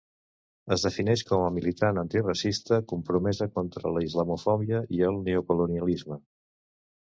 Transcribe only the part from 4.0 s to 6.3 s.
islamofòbia i el neocolonialisme.